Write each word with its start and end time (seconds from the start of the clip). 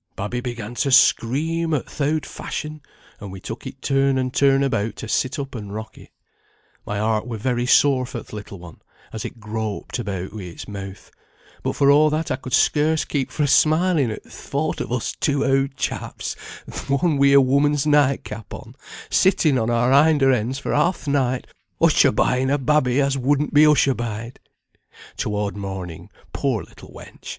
Babby 0.15 0.41
began 0.41 0.73
to 0.73 0.91
scream 0.91 1.75
o' 1.75 1.81
th' 1.81 2.01
oud 2.01 2.25
fashion, 2.25 2.81
and 3.19 3.31
we 3.31 3.39
took 3.39 3.67
it 3.67 3.83
turn 3.83 4.17
and 4.17 4.33
turn 4.33 4.63
about 4.63 4.95
to 4.95 5.07
sit 5.07 5.37
up 5.37 5.53
and 5.53 5.75
rock 5.75 5.95
it. 5.95 6.09
My 6.87 6.97
heart 6.97 7.27
were 7.27 7.37
very 7.37 7.67
sore 7.67 8.07
for 8.07 8.23
th' 8.23 8.33
little 8.33 8.57
one, 8.57 8.81
as 9.13 9.25
it 9.25 9.39
groped 9.39 9.99
about 9.99 10.33
wi' 10.33 10.41
its 10.45 10.67
mouth; 10.67 11.11
but 11.61 11.75
for 11.75 11.91
a' 11.91 12.09
that 12.09 12.31
I 12.31 12.37
could 12.37 12.53
scarce 12.55 13.05
keep 13.05 13.29
fra' 13.29 13.45
smiling 13.45 14.09
at 14.09 14.23
th' 14.23 14.31
thought 14.33 14.81
o' 14.81 14.85
us 14.87 15.11
two 15.19 15.45
oud 15.45 15.77
chaps, 15.77 16.35
th' 16.67 16.89
one 16.89 17.19
wi' 17.19 17.33
a 17.33 17.39
woman's 17.39 17.85
night 17.85 18.23
cap 18.23 18.55
on, 18.55 18.75
sitting 19.11 19.59
on 19.59 19.69
our 19.69 19.91
hinder 20.03 20.31
ends 20.31 20.57
for 20.57 20.73
half 20.73 21.03
th' 21.03 21.09
night, 21.09 21.45
hushabying 21.79 22.51
a 22.51 22.57
babby 22.57 22.99
as 22.99 23.19
wouldn't 23.19 23.53
be 23.53 23.65
hushabied. 23.65 24.37
Toward 25.15 25.55
morning, 25.55 26.09
poor 26.33 26.63
little 26.63 26.89
wench! 26.91 27.29